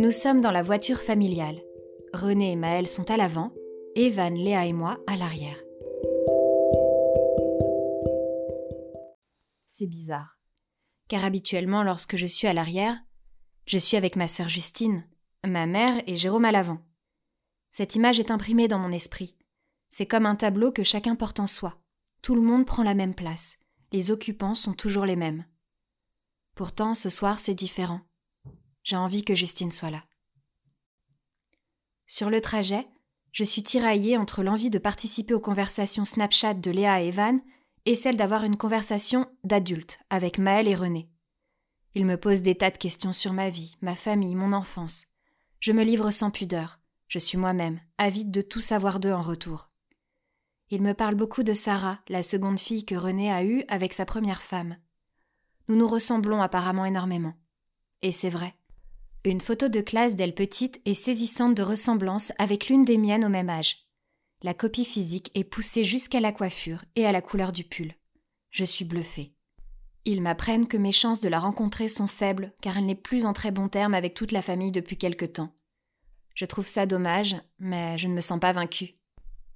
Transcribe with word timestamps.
Nous 0.00 0.12
sommes 0.12 0.40
dans 0.40 0.52
la 0.52 0.62
voiture 0.62 1.00
familiale. 1.00 1.60
René 2.14 2.52
et 2.52 2.56
Maël 2.56 2.86
sont 2.86 3.10
à 3.10 3.16
l'avant, 3.16 3.52
Evan, 3.96 4.32
Léa 4.32 4.64
et 4.64 4.72
moi 4.72 5.00
à 5.08 5.16
l'arrière. 5.16 5.60
C'est 9.66 9.88
bizarre, 9.88 10.38
car 11.08 11.24
habituellement 11.24 11.82
lorsque 11.82 12.14
je 12.14 12.26
suis 12.26 12.46
à 12.46 12.52
l'arrière, 12.52 12.96
je 13.66 13.76
suis 13.76 13.96
avec 13.96 14.14
ma 14.14 14.28
sœur 14.28 14.48
Justine, 14.48 15.04
ma 15.44 15.66
mère 15.66 16.00
et 16.06 16.16
Jérôme 16.16 16.44
à 16.44 16.52
l'avant. 16.52 16.78
Cette 17.72 17.96
image 17.96 18.20
est 18.20 18.30
imprimée 18.30 18.68
dans 18.68 18.78
mon 18.78 18.92
esprit. 18.92 19.36
C'est 19.90 20.06
comme 20.06 20.26
un 20.26 20.36
tableau 20.36 20.70
que 20.70 20.84
chacun 20.84 21.16
porte 21.16 21.40
en 21.40 21.48
soi. 21.48 21.76
Tout 22.22 22.36
le 22.36 22.42
monde 22.42 22.66
prend 22.66 22.84
la 22.84 22.94
même 22.94 23.16
place. 23.16 23.58
Les 23.90 24.12
occupants 24.12 24.54
sont 24.54 24.74
toujours 24.74 25.06
les 25.06 25.16
mêmes. 25.16 25.44
Pourtant, 26.54 26.94
ce 26.94 27.08
soir, 27.08 27.40
c'est 27.40 27.54
différent. 27.54 28.07
J'ai 28.88 28.96
envie 28.96 29.22
que 29.22 29.34
Justine 29.34 29.70
soit 29.70 29.90
là. 29.90 30.02
Sur 32.06 32.30
le 32.30 32.40
trajet, 32.40 32.86
je 33.32 33.44
suis 33.44 33.62
tiraillée 33.62 34.16
entre 34.16 34.42
l'envie 34.42 34.70
de 34.70 34.78
participer 34.78 35.34
aux 35.34 35.40
conversations 35.40 36.06
Snapchat 36.06 36.54
de 36.54 36.70
Léa 36.70 37.02
et 37.02 37.08
Evan 37.08 37.42
et 37.84 37.94
celle 37.94 38.16
d'avoir 38.16 38.44
une 38.44 38.56
conversation 38.56 39.30
d'adulte 39.44 40.00
avec 40.08 40.38
Maël 40.38 40.66
et 40.68 40.74
René. 40.74 41.10
Ils 41.94 42.06
me 42.06 42.16
posent 42.16 42.40
des 42.40 42.54
tas 42.54 42.70
de 42.70 42.78
questions 42.78 43.12
sur 43.12 43.34
ma 43.34 43.50
vie, 43.50 43.76
ma 43.82 43.94
famille, 43.94 44.34
mon 44.34 44.54
enfance. 44.54 45.08
Je 45.60 45.72
me 45.72 45.84
livre 45.84 46.10
sans 46.10 46.30
pudeur. 46.30 46.80
Je 47.08 47.18
suis 47.18 47.36
moi-même, 47.36 47.82
avide 47.98 48.30
de 48.30 48.40
tout 48.40 48.62
savoir 48.62 49.00
d'eux 49.00 49.12
en 49.12 49.20
retour. 49.20 49.68
Ils 50.70 50.80
me 50.80 50.94
parlent 50.94 51.14
beaucoup 51.14 51.42
de 51.42 51.52
Sarah, 51.52 51.98
la 52.08 52.22
seconde 52.22 52.58
fille 52.58 52.86
que 52.86 52.94
René 52.94 53.30
a 53.30 53.44
eue 53.44 53.64
avec 53.68 53.92
sa 53.92 54.06
première 54.06 54.40
femme. 54.40 54.78
Nous 55.68 55.76
nous 55.76 55.86
ressemblons 55.86 56.40
apparemment 56.40 56.86
énormément. 56.86 57.34
Et 58.00 58.12
c'est 58.12 58.30
vrai. 58.30 58.57
Une 59.24 59.40
photo 59.40 59.68
de 59.68 59.80
classe 59.80 60.14
d'elle 60.14 60.34
petite 60.34 60.80
est 60.84 60.94
saisissante 60.94 61.54
de 61.56 61.62
ressemblance 61.62 62.32
avec 62.38 62.68
l'une 62.68 62.84
des 62.84 62.98
miennes 62.98 63.24
au 63.24 63.28
même 63.28 63.50
âge. 63.50 63.88
La 64.42 64.54
copie 64.54 64.84
physique 64.84 65.32
est 65.34 65.44
poussée 65.44 65.84
jusqu'à 65.84 66.20
la 66.20 66.30
coiffure 66.30 66.84
et 66.94 67.04
à 67.04 67.10
la 67.10 67.20
couleur 67.20 67.50
du 67.50 67.64
pull. 67.64 67.94
Je 68.50 68.64
suis 68.64 68.84
bluffée. 68.84 69.34
Ils 70.04 70.22
m'apprennent 70.22 70.68
que 70.68 70.76
mes 70.76 70.92
chances 70.92 71.20
de 71.20 71.28
la 71.28 71.40
rencontrer 71.40 71.88
sont 71.88 72.06
faibles 72.06 72.52
car 72.62 72.78
elle 72.78 72.86
n'est 72.86 72.94
plus 72.94 73.26
en 73.26 73.32
très 73.32 73.50
bon 73.50 73.68
terme 73.68 73.92
avec 73.92 74.14
toute 74.14 74.32
la 74.32 74.40
famille 74.40 74.70
depuis 74.70 74.96
quelque 74.96 75.26
temps. 75.26 75.52
Je 76.34 76.44
trouve 76.44 76.68
ça 76.68 76.86
dommage, 76.86 77.34
mais 77.58 77.98
je 77.98 78.06
ne 78.06 78.14
me 78.14 78.20
sens 78.20 78.38
pas 78.38 78.52
vaincue. 78.52 78.94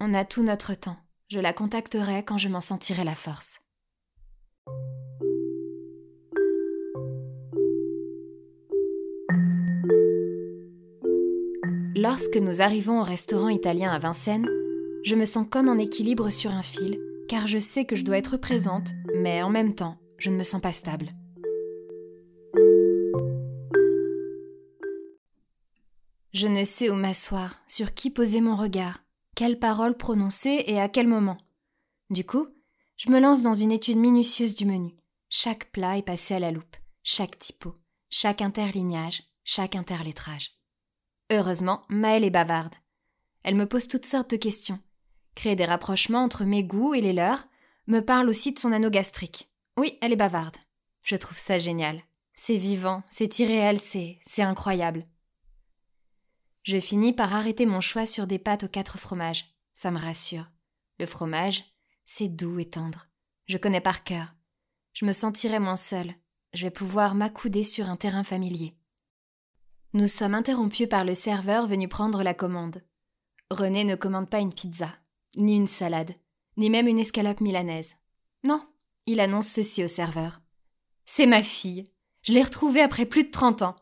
On 0.01 0.13
a 0.13 0.25
tout 0.25 0.43
notre 0.43 0.75
temps. 0.75 0.97
Je 1.29 1.39
la 1.39 1.53
contacterai 1.53 2.25
quand 2.25 2.37
je 2.37 2.49
m'en 2.49 2.61
sentirai 2.61 3.05
la 3.05 3.15
force. 3.15 3.61
Lorsque 12.13 12.37
nous 12.37 12.61
arrivons 12.61 13.01
au 13.01 13.05
restaurant 13.05 13.49
italien 13.49 13.91
à 13.91 13.99
Vincennes, 13.99 14.47
je 15.03 15.15
me 15.15 15.25
sens 15.25 15.47
comme 15.51 15.71
en 15.71 15.79
équilibre 15.79 16.29
sur 16.29 16.51
un 16.51 16.61
fil, 16.61 17.01
car 17.27 17.47
je 17.47 17.57
sais 17.57 17.87
que 17.87 17.97
je 17.97 18.05
dois 18.05 18.19
être 18.19 18.37
présente, 18.37 18.91
mais 19.15 19.43
en 19.43 19.49
même 19.49 19.75
temps, 19.75 19.97
je 20.19 20.29
ne 20.29 20.37
me 20.37 20.43
sens 20.43 20.61
pas 20.61 20.75
stable. 20.75 21.09
Je 26.35 26.47
ne 26.49 26.65
sais 26.65 26.91
où 26.91 26.95
m'asseoir, 26.97 27.63
sur 27.67 27.95
qui 27.95 28.11
poser 28.11 28.43
mon 28.43 28.57
regard, 28.57 29.03
quelles 29.35 29.59
paroles 29.59 29.97
prononcer 29.97 30.65
et 30.67 30.79
à 30.79 30.91
quel 30.91 31.07
moment. 31.07 31.39
Du 32.11 32.27
coup, 32.27 32.47
je 32.99 33.11
me 33.11 33.21
lance 33.21 33.41
dans 33.41 33.55
une 33.55 33.73
étude 33.73 33.97
minutieuse 33.97 34.55
du 34.55 34.67
menu. 34.67 34.95
Chaque 35.31 35.73
plat 35.73 35.97
est 35.97 36.03
passé 36.03 36.35
à 36.35 36.41
la 36.41 36.51
loupe, 36.51 36.77
chaque 37.03 37.39
typo, 37.39 37.75
chaque 38.11 38.43
interlignage, 38.43 39.23
chaque 39.45 39.77
interlettrage. 39.77 40.51
Heureusement, 41.33 41.83
Maëlle 41.89 42.25
est 42.25 42.31
bavarde. 42.31 42.75
Elle 43.43 43.55
me 43.55 43.67
pose 43.67 43.89
toutes 43.89 44.05
sortes 44.05 44.31
de 44.31 44.37
questions, 44.37 44.79
crée 45.35 45.57
des 45.57 45.65
rapprochements 45.65 46.23
entre 46.23 46.45
mes 46.45 46.63
goûts 46.63 46.93
et 46.93 47.01
les 47.01 47.15
leurs, 47.15 47.49
me 47.87 48.01
parle 48.01 48.29
aussi 48.29 48.53
de 48.53 48.59
son 48.59 48.71
anneau 48.71 48.91
gastrique. 48.91 49.51
Oui, 49.79 49.97
elle 50.03 50.13
est 50.13 50.17
bavarde. 50.17 50.59
Je 51.03 51.17
trouve 51.17 51.39
ça 51.39 51.59
génial. 51.59 52.03
C'est 52.35 52.59
vivant, 52.59 53.03
c'est 53.11 53.39
irréel, 53.39 53.81
c'est 53.81 54.43
incroyable. 54.43 55.05
Je 56.65 56.79
finis 56.79 57.15
par 57.15 57.35
arrêter 57.35 57.65
mon 57.65 57.81
choix 57.81 58.05
sur 58.05 58.27
des 58.27 58.39
pâtes 58.39 58.65
aux 58.65 58.69
quatre 58.69 58.99
fromages. 58.99 59.47
Ça 59.73 59.91
me 59.91 59.99
rassure. 59.99 60.45
Le 60.99 61.07
fromage, 61.07 61.65
c'est 62.05 62.29
doux 62.29 62.59
et 62.59 62.69
tendre. 62.69 63.09
Je 63.47 63.57
connais 63.57 63.81
par 63.81 64.05
cœur. 64.05 64.35
Je 64.93 65.07
me 65.07 65.13
sentirai 65.13 65.61
moins 65.61 65.77
seule. 65.77 66.15
Je 66.53 66.65
vais 66.65 66.71
pouvoir 66.71 67.15
m'accouder 67.15 67.63
sur 67.63 67.89
un 67.89 67.97
terrain 67.97 68.23
familier. 68.23 68.75
Nous 69.95 70.07
sommes 70.07 70.35
interrompus 70.35 70.89
par 70.89 71.05
le 71.05 71.13
serveur 71.13 71.67
venu 71.67 71.87
prendre 71.87 72.23
la 72.23 72.33
commande. 72.33 72.83
René 73.51 73.85
ne 73.85 73.95
commande 73.95 74.31
pas 74.31 74.41
une 74.41 74.55
pizza, 74.55 74.89
ni 75.37 75.55
une 75.55 75.69
salade, 75.69 76.15
ni 76.57 76.71
même 76.71 76.89
une 76.89 76.99
escalope 76.99 77.43
milanaise. 77.43 77.97
Non, 78.43 78.59
il 79.05 79.21
annonce 79.21 79.49
ceci 79.49 79.85
au 79.85 79.89
serveur. 79.89 80.41
C'est 81.05 81.27
ma 81.27 81.43
fille. 81.43 81.85
Je 82.23 82.33
l'ai 82.33 82.43
retrouvée 82.43 82.81
après 82.81 83.05
plus 83.05 83.25
de 83.25 83.31
trente 83.31 83.61
ans. 83.61 83.77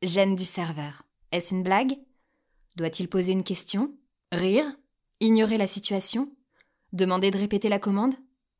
Gêne 0.00 0.34
du 0.34 0.46
serveur. 0.46 1.02
Est-ce 1.30 1.54
une 1.54 1.62
blague? 1.62 1.98
Doit-il 2.76 3.06
poser 3.06 3.32
une 3.32 3.44
question? 3.44 3.94
Rire? 4.32 4.64
Ignorer 5.20 5.58
la 5.58 5.66
situation? 5.66 6.34
Demander 6.94 7.30
de 7.30 7.38
répéter 7.38 7.68
la 7.68 7.78
commande? 7.78 8.14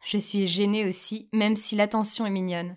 Je 0.05 0.19
suis 0.19 0.47
gênée 0.47 0.87
aussi, 0.87 1.31
même 1.33 1.57
si 1.57 1.77
l'attention 1.77 2.27
est 2.27 2.31
mignonne. 2.31 2.77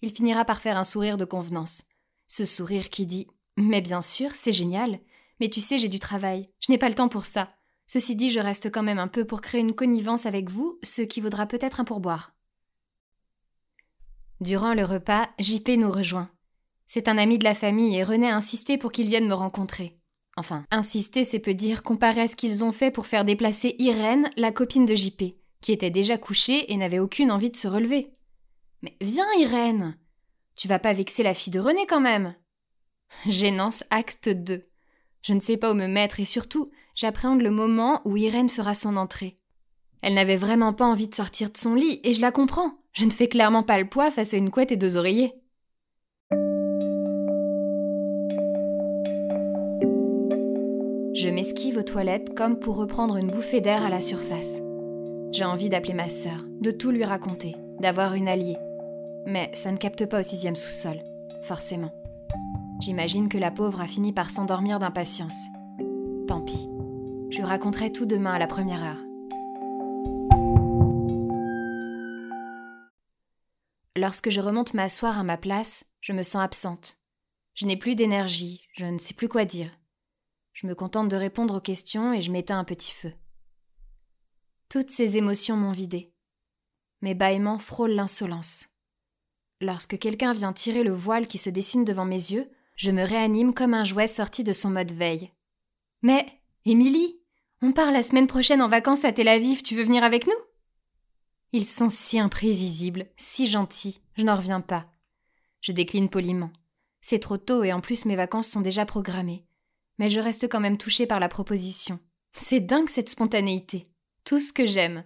Il 0.00 0.12
finira 0.12 0.44
par 0.44 0.60
faire 0.60 0.76
un 0.76 0.84
sourire 0.84 1.16
de 1.16 1.24
convenance. 1.24 1.89
Ce 2.32 2.44
sourire 2.44 2.90
qui 2.90 3.06
dit 3.06 3.26
Mais 3.56 3.80
bien 3.80 4.00
sûr, 4.00 4.30
c'est 4.34 4.52
génial. 4.52 5.00
Mais 5.40 5.50
tu 5.50 5.60
sais, 5.60 5.78
j'ai 5.78 5.88
du 5.88 5.98
travail. 5.98 6.48
Je 6.60 6.70
n'ai 6.70 6.78
pas 6.78 6.88
le 6.88 6.94
temps 6.94 7.08
pour 7.08 7.26
ça. 7.26 7.48
Ceci 7.88 8.14
dit, 8.14 8.30
je 8.30 8.38
reste 8.38 8.70
quand 8.70 8.84
même 8.84 9.00
un 9.00 9.08
peu 9.08 9.24
pour 9.24 9.40
créer 9.40 9.60
une 9.60 9.74
connivence 9.74 10.26
avec 10.26 10.48
vous, 10.48 10.78
ce 10.84 11.02
qui 11.02 11.20
vaudra 11.20 11.46
peut-être 11.46 11.80
un 11.80 11.84
pourboire. 11.84 12.30
Durant 14.40 14.74
le 14.74 14.84
repas, 14.84 15.28
JP 15.40 15.70
nous 15.70 15.90
rejoint. 15.90 16.30
C'est 16.86 17.08
un 17.08 17.18
ami 17.18 17.36
de 17.36 17.42
la 17.42 17.54
famille 17.54 17.96
et 17.96 18.04
René 18.04 18.30
a 18.30 18.36
insisté 18.36 18.78
pour 18.78 18.92
qu'il 18.92 19.08
vienne 19.08 19.26
me 19.26 19.34
rencontrer. 19.34 19.98
Enfin, 20.36 20.64
insister, 20.70 21.24
c'est 21.24 21.40
peu 21.40 21.54
dire 21.54 21.82
comparer 21.82 22.20
à 22.20 22.28
ce 22.28 22.36
qu'ils 22.36 22.62
ont 22.62 22.70
fait 22.70 22.92
pour 22.92 23.08
faire 23.08 23.24
déplacer 23.24 23.74
Irène, 23.80 24.30
la 24.36 24.52
copine 24.52 24.86
de 24.86 24.94
JP, 24.94 25.34
qui 25.62 25.72
était 25.72 25.90
déjà 25.90 26.16
couchée 26.16 26.72
et 26.72 26.76
n'avait 26.76 27.00
aucune 27.00 27.32
envie 27.32 27.50
de 27.50 27.56
se 27.56 27.66
relever. 27.66 28.14
Mais 28.82 28.96
viens, 29.00 29.26
Irène 29.36 29.96
Tu 30.60 30.68
vas 30.68 30.78
pas 30.78 30.92
vexer 30.92 31.22
la 31.22 31.32
fille 31.32 31.54
de 31.54 31.58
René 31.58 31.86
quand 31.86 32.02
même 32.02 32.34
Gênance, 33.26 33.82
acte 33.88 34.28
2. 34.28 34.62
Je 35.22 35.32
ne 35.32 35.40
sais 35.40 35.56
pas 35.56 35.70
où 35.70 35.74
me 35.74 35.86
mettre 35.86 36.20
et 36.20 36.26
surtout, 36.26 36.70
j'appréhende 36.94 37.40
le 37.40 37.50
moment 37.50 38.02
où 38.04 38.18
Irène 38.18 38.50
fera 38.50 38.74
son 38.74 38.98
entrée. 38.98 39.38
Elle 40.02 40.12
n'avait 40.12 40.36
vraiment 40.36 40.74
pas 40.74 40.84
envie 40.84 41.08
de 41.08 41.14
sortir 41.14 41.50
de 41.50 41.56
son 41.56 41.74
lit 41.74 42.02
et 42.04 42.12
je 42.12 42.20
la 42.20 42.30
comprends. 42.30 42.72
Je 42.92 43.06
ne 43.06 43.10
fais 43.10 43.26
clairement 43.26 43.62
pas 43.62 43.78
le 43.78 43.88
poids 43.88 44.10
face 44.10 44.34
à 44.34 44.36
une 44.36 44.50
couette 44.50 44.70
et 44.70 44.76
deux 44.76 44.98
oreillers. 44.98 45.32
Je 51.14 51.30
m'esquive 51.30 51.78
aux 51.78 51.82
toilettes 51.82 52.34
comme 52.34 52.58
pour 52.58 52.76
reprendre 52.76 53.16
une 53.16 53.30
bouffée 53.30 53.62
d'air 53.62 53.82
à 53.82 53.88
la 53.88 54.00
surface. 54.00 54.60
J'ai 55.32 55.44
envie 55.46 55.70
d'appeler 55.70 55.94
ma 55.94 56.10
sœur, 56.10 56.44
de 56.60 56.70
tout 56.70 56.90
lui 56.90 57.04
raconter, 57.04 57.56
d'avoir 57.78 58.12
une 58.12 58.28
alliée. 58.28 58.58
Mais 59.26 59.50
ça 59.54 59.70
ne 59.72 59.76
capte 59.76 60.06
pas 60.06 60.20
au 60.20 60.22
sixième 60.22 60.56
sous-sol, 60.56 61.02
forcément. 61.44 61.92
J'imagine 62.80 63.28
que 63.28 63.38
la 63.38 63.50
pauvre 63.50 63.80
a 63.80 63.86
fini 63.86 64.12
par 64.12 64.30
s'endormir 64.30 64.78
d'impatience. 64.78 65.46
Tant 66.26 66.40
pis. 66.40 66.68
Je 67.30 67.42
raconterai 67.42 67.92
tout 67.92 68.06
demain 68.06 68.32
à 68.32 68.38
la 68.38 68.46
première 68.46 68.82
heure. 68.82 69.04
Lorsque 73.96 74.30
je 74.30 74.40
remonte 74.40 74.72
m'asseoir 74.72 75.18
à 75.18 75.22
ma 75.22 75.36
place, 75.36 75.84
je 76.00 76.12
me 76.12 76.22
sens 76.22 76.42
absente. 76.42 76.96
Je 77.54 77.66
n'ai 77.66 77.76
plus 77.76 77.94
d'énergie, 77.94 78.66
je 78.76 78.86
ne 78.86 78.98
sais 78.98 79.14
plus 79.14 79.28
quoi 79.28 79.44
dire. 79.44 79.70
Je 80.54 80.66
me 80.66 80.74
contente 80.74 81.08
de 81.08 81.16
répondre 81.16 81.56
aux 81.56 81.60
questions 81.60 82.12
et 82.12 82.22
je 82.22 82.30
m'éteins 82.30 82.58
un 82.58 82.64
petit 82.64 82.92
feu. 82.92 83.12
Toutes 84.70 84.90
ces 84.90 85.18
émotions 85.18 85.56
m'ont 85.56 85.72
vidé. 85.72 86.14
Mes 87.02 87.14
bâillements 87.14 87.58
frôlent 87.58 87.94
l'insolence. 87.94 88.68
Lorsque 89.60 89.98
quelqu'un 89.98 90.32
vient 90.32 90.52
tirer 90.52 90.82
le 90.82 90.92
voile 90.92 91.26
qui 91.26 91.38
se 91.38 91.50
dessine 91.50 91.84
devant 91.84 92.04
mes 92.04 92.14
yeux, 92.14 92.50
je 92.76 92.90
me 92.90 93.02
réanime 93.02 93.52
comme 93.52 93.74
un 93.74 93.84
jouet 93.84 94.06
sorti 94.06 94.44
de 94.44 94.52
son 94.52 94.70
mode 94.70 94.92
veille. 94.92 95.30
Mais, 96.02 96.26
Émilie, 96.64 97.20
on 97.60 97.72
part 97.72 97.90
la 97.90 98.02
semaine 98.02 98.26
prochaine 98.26 98.62
en 98.62 98.68
vacances 98.68 99.04
à 99.04 99.12
Tel 99.12 99.28
Aviv, 99.28 99.62
tu 99.62 99.74
veux 99.74 99.84
venir 99.84 100.02
avec 100.02 100.26
nous? 100.26 100.32
Ils 101.52 101.66
sont 101.66 101.90
si 101.90 102.18
imprévisibles, 102.18 103.06
si 103.16 103.46
gentils, 103.46 104.00
je 104.16 104.24
n'en 104.24 104.36
reviens 104.36 104.60
pas. 104.60 104.86
Je 105.60 105.72
décline 105.72 106.08
poliment. 106.08 106.50
C'est 107.02 107.18
trop 107.18 107.36
tôt 107.36 107.64
et 107.64 107.72
en 107.72 107.80
plus 107.80 108.06
mes 108.06 108.16
vacances 108.16 108.48
sont 108.48 108.60
déjà 108.60 108.86
programmées 108.86 109.44
mais 110.00 110.08
je 110.08 110.18
reste 110.18 110.48
quand 110.48 110.60
même 110.60 110.78
touchée 110.78 111.06
par 111.06 111.20
la 111.20 111.28
proposition. 111.28 112.00
C'est 112.32 112.60
dingue 112.60 112.88
cette 112.88 113.10
spontanéité. 113.10 113.86
Tout 114.24 114.40
ce 114.40 114.50
que 114.50 114.64
j'aime. 114.64 115.04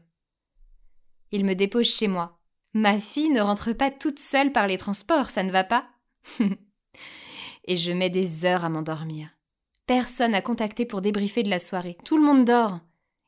Il 1.33 1.45
me 1.45 1.55
dépose 1.55 1.89
chez 1.89 2.07
moi. 2.07 2.39
Ma 2.75 2.99
fille 2.99 3.31
ne 3.31 3.41
rentre 3.41 3.73
pas 3.73 3.93
toute 3.93 4.19
seule 4.19 4.51
par 4.51 4.67
les 4.67 4.79
transports, 4.79 5.31
ça 5.31 5.45
ne 5.45 5.53
va 5.53 5.63
pas 5.63 5.87
et 7.67 7.77
je 7.77 7.93
mets 7.93 8.11
des 8.11 8.45
heures 8.45 8.65
à 8.65 8.69
m'endormir. 8.69 9.29
Personne 9.87 10.33
n'a 10.33 10.43
contacté 10.43 10.85
pour 10.85 11.01
débriefer 11.01 11.43
de 11.43 11.51
la 11.51 11.59
soirée. 11.59 11.97
Tout 12.05 12.17
le 12.17 12.25
monde 12.25 12.45
dort. 12.45 12.81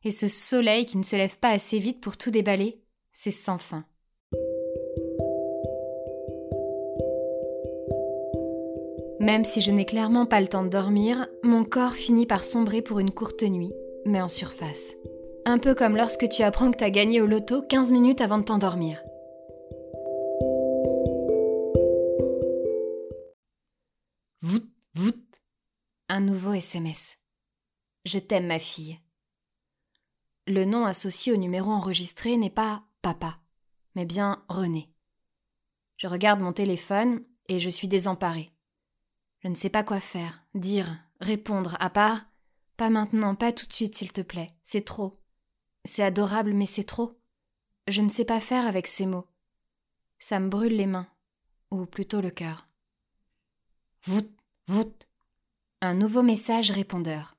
Et 0.04 0.10
ce 0.10 0.28
soleil 0.28 0.86
qui 0.86 0.98
ne 0.98 1.02
se 1.02 1.16
lève 1.16 1.38
pas 1.38 1.50
assez 1.50 1.78
vite 1.78 2.00
pour 2.00 2.16
tout 2.16 2.30
déballer, 2.30 2.80
c'est 3.12 3.30
sans 3.30 3.58
fin. 3.58 3.84
Même 9.20 9.44
si 9.44 9.60
je 9.60 9.70
n'ai 9.70 9.84
clairement 9.84 10.26
pas 10.26 10.40
le 10.40 10.46
temps 10.46 10.62
de 10.62 10.68
dormir, 10.68 11.26
mon 11.42 11.64
corps 11.64 11.94
finit 11.94 12.26
par 12.26 12.44
sombrer 12.44 12.82
pour 12.82 13.00
une 13.00 13.10
courte 13.10 13.42
nuit, 13.42 13.72
mais 14.04 14.20
en 14.20 14.28
surface. 14.28 14.94
Un 15.44 15.58
peu 15.58 15.74
comme 15.74 15.96
lorsque 15.96 16.28
tu 16.28 16.42
apprends 16.42 16.70
que 16.70 16.78
t'as 16.78 16.90
gagné 16.90 17.20
au 17.20 17.26
loto 17.26 17.62
15 17.62 17.90
minutes 17.90 18.20
avant 18.20 18.38
de 18.38 18.44
t'endormir. 18.44 19.02
SMS. 26.56 27.18
Je 28.04 28.18
t'aime, 28.18 28.46
ma 28.46 28.58
fille. 28.58 29.00
Le 30.46 30.64
nom 30.64 30.84
associé 30.84 31.32
au 31.32 31.36
numéro 31.36 31.70
enregistré 31.70 32.36
n'est 32.36 32.50
pas 32.50 32.84
papa, 33.02 33.40
mais 33.94 34.04
bien 34.04 34.44
René. 34.48 34.92
Je 35.96 36.06
regarde 36.06 36.40
mon 36.40 36.52
téléphone 36.52 37.24
et 37.48 37.58
je 37.58 37.70
suis 37.70 37.88
désemparée. 37.88 38.52
Je 39.40 39.48
ne 39.48 39.54
sais 39.54 39.70
pas 39.70 39.82
quoi 39.82 40.00
faire, 40.00 40.44
dire, 40.54 40.98
répondre, 41.20 41.76
à 41.80 41.90
part 41.90 42.26
Pas 42.76 42.90
maintenant, 42.90 43.34
pas 43.34 43.52
tout 43.52 43.66
de 43.66 43.72
suite, 43.72 43.94
s'il 43.94 44.12
te 44.12 44.20
plaît, 44.20 44.50
c'est 44.62 44.84
trop. 44.84 45.20
C'est 45.84 46.02
adorable, 46.02 46.52
mais 46.52 46.66
c'est 46.66 46.84
trop. 46.84 47.18
Je 47.88 48.02
ne 48.02 48.08
sais 48.08 48.24
pas 48.24 48.40
faire 48.40 48.66
avec 48.66 48.86
ces 48.86 49.06
mots. 49.06 49.26
Ça 50.18 50.40
me 50.40 50.48
brûle 50.48 50.76
les 50.76 50.86
mains, 50.86 51.08
ou 51.70 51.86
plutôt 51.86 52.20
le 52.20 52.30
cœur. 52.30 52.68
Vout, 54.04 54.30
vout. 54.66 55.05
Un 55.86 55.94
nouveau 55.94 56.24
message 56.24 56.72
répondeur. 56.72 57.36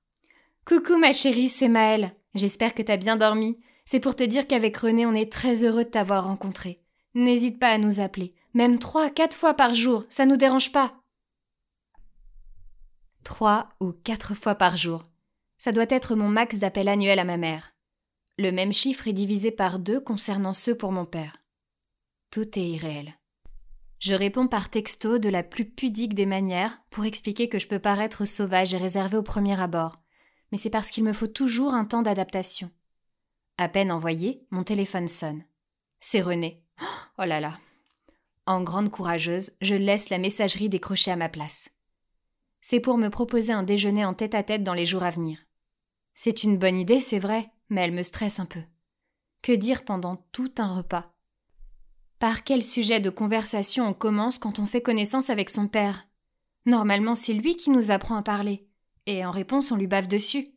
Coucou 0.63 0.97
ma 0.97 1.11
chérie, 1.11 1.49
c'est 1.49 1.67
Maëlle. 1.67 2.15
J'espère 2.33 2.73
que 2.73 2.81
t'as 2.81 2.95
bien 2.95 3.17
dormi. 3.17 3.59
C'est 3.83 3.99
pour 3.99 4.15
te 4.15 4.23
dire 4.23 4.47
qu'avec 4.47 4.77
René, 4.77 5.05
on 5.05 5.11
est 5.11 5.29
très 5.29 5.65
heureux 5.65 5.83
de 5.83 5.89
t'avoir 5.89 6.23
rencontré. 6.23 6.79
N'hésite 7.13 7.59
pas 7.59 7.71
à 7.71 7.77
nous 7.77 7.99
appeler. 7.99 8.31
Même 8.53 8.79
trois, 8.79 9.09
quatre 9.09 9.35
fois 9.35 9.53
par 9.53 9.73
jour, 9.73 10.05
ça 10.07 10.25
nous 10.25 10.37
dérange 10.37 10.71
pas. 10.71 10.93
Trois 13.25 13.67
ou 13.81 13.91
quatre 13.91 14.33
fois 14.33 14.55
par 14.55 14.77
jour. 14.77 15.03
Ça 15.57 15.73
doit 15.73 15.85
être 15.89 16.15
mon 16.15 16.29
max 16.29 16.57
d'appels 16.59 16.87
annuel 16.87 17.19
à 17.19 17.25
ma 17.25 17.35
mère. 17.35 17.75
Le 18.37 18.51
même 18.51 18.71
chiffre 18.71 19.09
est 19.09 19.13
divisé 19.13 19.51
par 19.51 19.77
deux 19.77 19.99
concernant 19.99 20.53
ceux 20.53 20.77
pour 20.77 20.93
mon 20.93 21.03
père. 21.03 21.43
Tout 22.31 22.57
est 22.57 22.69
irréel. 22.69 23.13
Je 23.99 24.13
réponds 24.13 24.47
par 24.47 24.69
texto 24.69 25.17
de 25.17 25.29
la 25.29 25.43
plus 25.43 25.65
pudique 25.65 26.13
des 26.13 26.25
manières 26.25 26.79
pour 26.91 27.05
expliquer 27.05 27.49
que 27.49 27.59
je 27.59 27.67
peux 27.67 27.79
paraître 27.79 28.25
sauvage 28.25 28.73
et 28.73 28.77
réservé 28.77 29.17
au 29.17 29.23
premier 29.23 29.59
abord, 29.59 29.95
mais 30.51 30.57
c'est 30.57 30.69
parce 30.69 30.91
qu'il 30.91 31.03
me 31.03 31.13
faut 31.13 31.27
toujours 31.27 31.73
un 31.73 31.85
temps 31.85 32.03
d'adaptation. 32.03 32.69
À 33.57 33.69
peine 33.69 33.91
envoyé, 33.91 34.45
mon 34.51 34.63
téléphone 34.63 35.07
sonne. 35.07 35.43
C'est 35.99 36.21
René. 36.21 36.63
Oh 37.17 37.25
là 37.25 37.39
là. 37.39 37.59
En 38.45 38.61
grande 38.61 38.91
courageuse, 38.91 39.53
je 39.61 39.73
laisse 39.73 40.09
la 40.09 40.19
messagerie 40.19 40.69
décrocher 40.69 41.11
à 41.11 41.15
ma 41.15 41.27
place. 41.27 41.69
C'est 42.61 42.79
pour 42.79 42.97
me 42.97 43.09
proposer 43.09 43.51
un 43.51 43.63
déjeuner 43.63 44.05
en 44.05 44.13
tête 44.13 44.35
à 44.35 44.43
tête 44.43 44.63
dans 44.63 44.75
les 44.75 44.85
jours 44.85 45.03
à 45.03 45.09
venir. 45.09 45.39
C'est 46.13 46.43
une 46.43 46.57
bonne 46.57 46.77
idée, 46.77 46.99
c'est 46.99 47.19
vrai, 47.19 47.51
mais 47.69 47.81
elle 47.81 47.91
me 47.91 48.03
stresse 48.03 48.39
un 48.39 48.45
peu. 48.45 48.61
Que 49.41 49.51
dire 49.51 49.85
pendant 49.85 50.17
tout 50.31 50.51
un 50.59 50.75
repas? 50.75 51.16
Par 52.19 52.43
quel 52.43 52.63
sujet 52.63 52.99
de 52.99 53.11
conversation 53.11 53.85
on 53.85 53.93
commence 53.93 54.39
quand 54.39 54.57
on 54.57 54.65
fait 54.65 54.81
connaissance 54.81 55.29
avec 55.29 55.51
son 55.51 55.67
père? 55.67 56.07
Normalement, 56.65 57.13
c'est 57.13 57.33
lui 57.33 57.55
qui 57.55 57.69
nous 57.69 57.91
apprend 57.91 58.15
à 58.15 58.23
parler, 58.23 58.67
et 59.05 59.23
en 59.23 59.29
réponse, 59.29 59.71
on 59.71 59.75
lui 59.75 59.85
bave 59.85 60.07
dessus. 60.07 60.47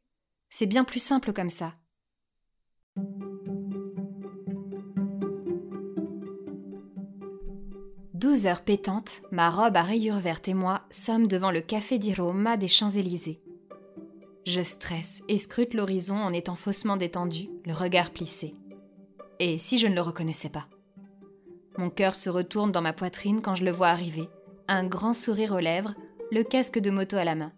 C'est 0.49 0.67
bien 0.67 0.85
plus 0.85 1.01
simple 1.01 1.35
comme 1.35 1.51
ça. 1.51 1.75
Douze 8.15 8.47
heures 8.47 8.65
pétantes, 8.65 9.21
ma 9.31 9.51
robe 9.51 9.77
à 9.77 9.83
rayures 9.83 10.19
vertes 10.19 10.49
et 10.49 10.55
moi 10.55 10.87
sommes 10.91 11.27
devant 11.27 11.51
le 11.51 11.61
café 11.61 11.99
di 11.99 12.15
Roma 12.15 12.57
des 12.57 12.69
Champs-Élysées. 12.69 13.43
Je 14.47 14.63
stresse 14.63 15.23
et 15.29 15.37
scrute 15.37 15.75
l'horizon 15.75 16.17
en 16.17 16.33
étant 16.33 16.55
faussement 16.55 16.97
détendu, 16.97 17.51
le 17.67 17.75
regard 17.75 18.13
plissé. 18.13 18.55
Et 19.39 19.59
si 19.59 19.77
je 19.77 19.87
ne 19.87 19.95
le 19.95 20.01
reconnaissais 20.01 20.49
pas? 20.49 20.67
Mon 21.81 21.89
cœur 21.89 22.15
se 22.15 22.29
retourne 22.29 22.73
dans 22.73 22.83
ma 22.83 22.93
poitrine 22.93 23.41
quand 23.41 23.55
je 23.55 23.65
le 23.65 23.71
vois 23.71 23.89
arriver, 23.89 24.29
un 24.69 24.85
grand 24.85 25.15
sourire 25.15 25.53
aux 25.53 25.61
lèvres, 25.61 25.95
le 26.31 26.43
casque 26.43 26.79
de 26.79 26.91
moto 26.91 27.17
à 27.17 27.25
la 27.25 27.35
main. 27.35 27.55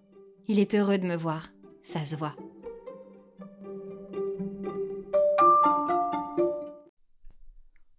Il 0.46 0.60
est 0.60 0.76
heureux 0.76 0.96
de 0.96 1.08
me 1.08 1.16
voir, 1.16 1.48
ça 1.82 2.04
se 2.04 2.14
voit. 2.14 2.32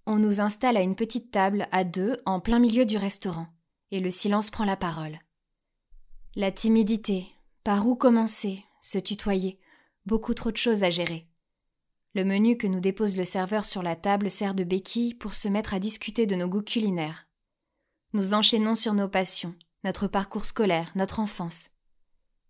On 0.06 0.16
nous 0.16 0.40
installe 0.40 0.78
à 0.78 0.82
une 0.82 0.96
petite 0.96 1.30
table 1.30 1.68
à 1.74 1.84
deux 1.84 2.16
en 2.26 2.40
plein 2.40 2.60
milieu 2.60 2.86
du 2.86 2.96
restaurant, 2.96 3.48
et 3.92 4.00
le 4.00 4.10
silence 4.10 4.50
prend 4.50 4.64
la 4.64 4.78
parole. 4.78 5.20
La 6.38 6.54
timidité, 6.54 7.26
par 7.66 7.86
où 7.86 7.98
commencer, 7.98 8.64
se 8.80 8.98
tutoyer, 8.98 9.60
beaucoup 10.06 10.34
trop 10.34 10.52
de 10.52 10.58
choses 10.58 10.86
à 10.86 10.90
gérer. 10.90 11.28
Le 12.16 12.24
menu 12.24 12.58
que 12.58 12.68
nous 12.68 12.80
dépose 12.80 13.18
le 13.18 13.26
serveur 13.26 13.66
sur 13.66 13.82
la 13.82 13.96
table 13.96 14.30
sert 14.30 14.54
de 14.54 14.64
béquille 14.64 15.14
pour 15.14 15.34
se 15.34 15.48
mettre 15.48 15.74
à 15.74 15.80
discuter 15.80 16.26
de 16.26 16.36
nos 16.36 16.48
goûts 16.48 16.62
culinaires. 16.62 17.28
Nous 18.14 18.34
enchaînons 18.34 18.76
sur 18.76 18.94
nos 18.94 19.08
passions, 19.08 19.56
notre 19.84 20.08
parcours 20.08 20.46
scolaire, 20.46 20.92
notre 20.96 21.20
enfance. 21.20 21.70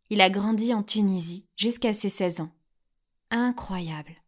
Il 0.09 0.21
a 0.21 0.29
grandi 0.29 0.73
en 0.73 0.83
Tunisie 0.83 1.47
jusqu'à 1.55 1.93
ses 1.93 2.09
16 2.09 2.41
ans. 2.41 2.51
Incroyable 3.31 4.23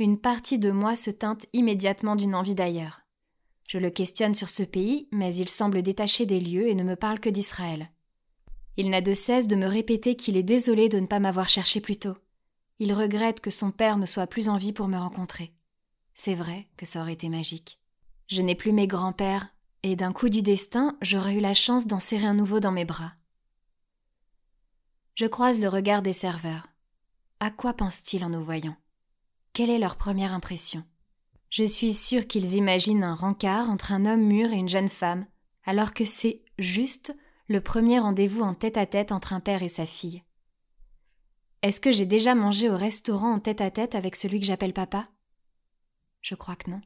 une 0.00 0.18
partie 0.18 0.58
de 0.58 0.70
moi 0.70 0.96
se 0.96 1.10
teinte 1.10 1.46
immédiatement 1.52 2.16
d'une 2.16 2.34
envie 2.34 2.54
d'ailleurs. 2.54 3.02
Je 3.68 3.76
le 3.76 3.90
questionne 3.90 4.34
sur 4.34 4.48
ce 4.48 4.62
pays, 4.62 5.08
mais 5.12 5.34
il 5.34 5.48
semble 5.48 5.82
détaché 5.82 6.24
des 6.24 6.40
lieux 6.40 6.68
et 6.68 6.74
ne 6.74 6.82
me 6.82 6.96
parle 6.96 7.20
que 7.20 7.28
d'Israël. 7.28 7.86
Il 8.78 8.88
n'a 8.88 9.02
de 9.02 9.12
cesse 9.12 9.46
de 9.46 9.56
me 9.56 9.66
répéter 9.66 10.16
qu'il 10.16 10.38
est 10.38 10.42
désolé 10.42 10.88
de 10.88 10.98
ne 10.98 11.06
pas 11.06 11.20
m'avoir 11.20 11.50
cherché 11.50 11.80
plus 11.80 11.98
tôt. 11.98 12.16
Il 12.80 12.94
regrette 12.94 13.40
que 13.40 13.50
son 13.50 13.70
père 13.70 13.98
ne 13.98 14.06
soit 14.06 14.26
plus 14.26 14.48
en 14.48 14.56
vie 14.56 14.72
pour 14.72 14.88
me 14.88 14.96
rencontrer. 14.96 15.52
C'est 16.14 16.34
vrai 16.34 16.66
que 16.78 16.86
ça 16.86 17.02
aurait 17.02 17.12
été 17.12 17.28
magique. 17.28 17.78
Je 18.26 18.40
n'ai 18.40 18.54
plus 18.54 18.72
mes 18.72 18.86
grands-pères, 18.86 19.54
et 19.82 19.96
d'un 19.96 20.14
coup 20.14 20.30
du 20.30 20.40
destin, 20.40 20.96
j'aurais 21.02 21.34
eu 21.34 21.40
la 21.40 21.52
chance 21.52 21.86
d'en 21.86 22.00
serrer 22.00 22.24
un 22.24 22.32
nouveau 22.32 22.58
dans 22.58 22.72
mes 22.72 22.86
bras. 22.86 23.12
Je 25.14 25.26
croise 25.26 25.60
le 25.60 25.68
regard 25.68 26.00
des 26.00 26.14
serveurs. 26.14 26.68
À 27.38 27.50
quoi 27.50 27.74
pense-t-il 27.74 28.24
en 28.24 28.30
nous 28.30 28.42
voyant? 28.42 28.76
Quelle 29.52 29.68
est 29.68 29.78
leur 29.78 29.96
première 29.96 30.32
impression? 30.32 30.82
Je 31.50 31.64
suis 31.64 31.92
sûre 31.92 32.26
qu'ils 32.26 32.54
imaginent 32.54 33.04
un 33.04 33.14
rencard 33.14 33.68
entre 33.68 33.92
un 33.92 34.06
homme 34.06 34.22
mûr 34.22 34.52
et 34.52 34.56
une 34.56 34.70
jeune 34.70 34.88
femme, 34.88 35.26
alors 35.64 35.92
que 35.92 36.06
c'est 36.06 36.42
juste 36.58 37.14
le 37.46 37.60
premier 37.60 37.98
rendez-vous 37.98 38.40
en 38.40 38.54
tête-à-tête 38.54 39.12
entre 39.12 39.34
un 39.34 39.40
père 39.40 39.62
et 39.62 39.68
sa 39.68 39.84
fille. 39.84 40.22
Est-ce 41.62 41.82
que 41.82 41.92
j'ai 41.92 42.06
déjà 42.06 42.34
mangé 42.34 42.70
au 42.70 42.76
restaurant 42.76 43.34
en 43.34 43.38
tête-à-tête 43.38 43.94
avec 43.94 44.16
celui 44.16 44.40
que 44.40 44.46
j'appelle 44.46 44.72
papa? 44.72 45.06
Je 46.22 46.34
crois 46.34 46.56
que 46.56 46.70
non. 46.70 46.80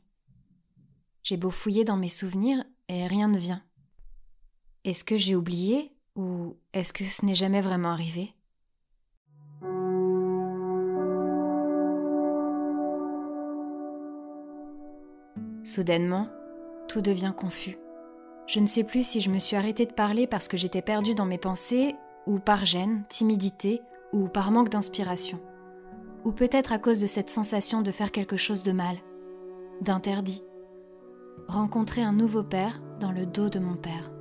J'ai 1.23 1.37
beau 1.37 1.52
fouiller 1.52 1.85
dans 1.85 1.97
mes 1.97 2.09
souvenirs 2.09 2.64
et 2.88 3.07
rien 3.07 3.28
ne 3.28 3.38
vient. 3.38 3.62
Est-ce 4.83 5.04
que 5.04 5.16
j'ai 5.16 5.37
oublié 5.37 5.93
ou 6.16 6.57
est-ce 6.73 6.93
que 6.93 7.04
ce 7.04 7.25
n'est 7.25 7.37
jamais 7.37 7.61
vraiment 7.61 7.90
arrivé? 7.90 8.35
Soudainement, 15.62 16.28
tout 16.88 17.00
devient 17.00 17.33
confus. 17.37 17.78
Je 18.49 18.59
ne 18.59 18.66
sais 18.66 18.85
plus 18.85 19.07
si 19.07 19.21
je 19.21 19.31
me 19.31 19.38
suis 19.38 19.57
arrêtée 19.57 19.87
de 19.87 19.93
parler 19.93 20.26
parce 20.26 20.49
que 20.49 20.57
j'étais 20.57 20.83
perdue 20.83 21.14
dans 21.14 21.25
mes 21.26 21.38
pensées, 21.38 21.95
ou 22.26 22.38
par 22.38 22.64
gêne, 22.64 23.04
timidité, 23.09 23.81
ou 24.14 24.28
par 24.28 24.52
manque 24.52 24.71
d'inspiration. 24.71 25.40
Ou 26.25 26.30
peut-être 26.30 26.73
à 26.73 26.78
cause 26.78 27.00
de 27.00 27.06
cette 27.06 27.30
sensation 27.30 27.83
de 27.83 27.90
faire 27.90 28.12
quelque 28.12 28.37
chose 28.37 28.62
de 28.62 28.71
mal, 28.71 28.97
d'interdit. 29.80 30.42
Rencontrer 31.49 32.02
un 32.02 32.12
nouveau 32.12 32.44
père 32.44 32.80
dans 33.00 33.11
le 33.11 33.26
dos 33.26 33.50
de 33.50 33.59
mon 33.59 33.75
père. 33.75 34.13